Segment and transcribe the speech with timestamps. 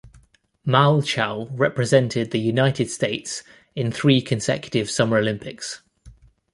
[0.65, 3.43] Malchow represented the United States
[3.75, 5.83] in three consecutive Summer Olympics.